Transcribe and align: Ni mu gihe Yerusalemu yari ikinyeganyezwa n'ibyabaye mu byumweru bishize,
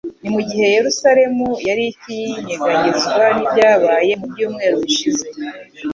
Ni 0.21 0.29
mu 0.33 0.41
gihe 0.47 0.65
Yerusalemu 0.75 1.47
yari 1.67 1.83
ikinyeganyezwa 1.93 3.23
n'ibyabaye 3.35 4.11
mu 4.19 4.25
byumweru 4.31 4.75
bishize, 4.83 5.25